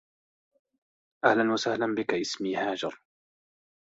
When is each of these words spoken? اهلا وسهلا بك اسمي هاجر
اهلا 1.25 1.51
وسهلا 1.53 1.95
بك 1.95 2.13
اسمي 2.13 2.55
هاجر 2.57 3.01